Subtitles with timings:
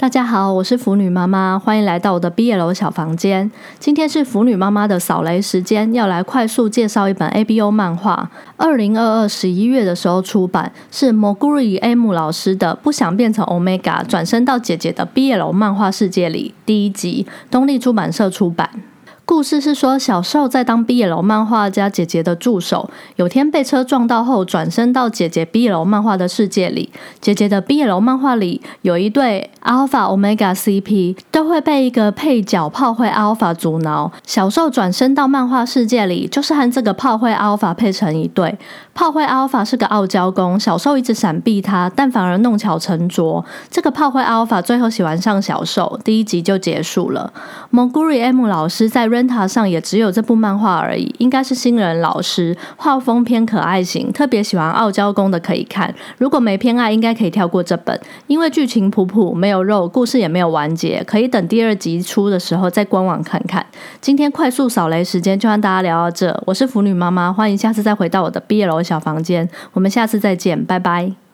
[0.00, 3.50] 大家好，我是腐女妈妈，欢迎来到我的毕业楼小房间。
[3.80, 8.30] 今天是腐女妈妈的扫雷时间，要来快速介绍一本 ABO 漫画。
[8.56, 18.70] 二零二二十一月的时候出版，是 Moguri M 老师的《不想变成 Omega，转身到姐姐的毕业楼漫画世界里》第一集，东立出版社出版。
[19.28, 26.90] 故事是说，小受在当 B 楼漫画家姐姐的助手，有天被车撞到后，转身到姐姐 B 楼漫画的世界里。
[27.20, 34.10] 姐姐的 B 楼漫画里有一对 Alpha Omega CP，都会被一个配角炮灰 Alpha 阻挠。
[34.26, 38.58] 小受转身到漫画世界里，就是和这个炮灰 Alpha 配成一对。
[38.94, 43.44] 炮灰 Alpha 是个傲娇公，小受一直闪避他，但反而弄巧成拙。
[43.70, 47.30] 这个炮灰 Alpha 最后喜欢上小受，第一集就结束了。
[47.70, 49.17] Moguri M 老师在瑞。
[49.18, 55.92] Renta 上也只有这部漫画而已，应该是新人老师，画风偏可爱型，特别喜欢傲娇宫的可以看。
[56.18, 63.64] 如果没偏爱，应该可以跳过这本，因为剧情普普，没有肉，故事也没有完结，可以等第二集出的时候再官网看看。
[64.00, 71.27] 今天快速扫雷时间就和大家聊到这，我是腐女妈妈，欢迎下次再回到我的毕业楼小房间，我们下次再见，拜拜。